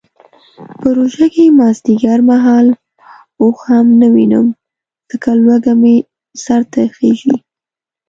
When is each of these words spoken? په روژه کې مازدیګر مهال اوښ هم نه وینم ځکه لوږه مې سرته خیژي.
په 0.79 0.87
روژه 0.97 1.27
کې 1.33 1.55
مازدیګر 1.59 2.19
مهال 2.29 2.67
اوښ 3.41 3.57
هم 3.71 3.87
نه 3.99 4.07
وینم 4.13 4.45
ځکه 5.09 5.29
لوږه 5.43 5.73
مې 5.81 5.95
سرته 6.43 6.81
خیژي. 6.95 7.35